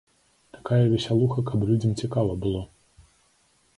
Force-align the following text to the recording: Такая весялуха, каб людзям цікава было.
Такая 0.55 0.85
весялуха, 0.93 1.43
каб 1.51 1.67
людзям 1.73 1.91
цікава 2.05 2.33
было. 2.47 2.61